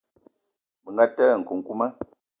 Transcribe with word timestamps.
Bënga 0.83 1.05
telé 1.15 1.33
nkukuma. 1.39 1.85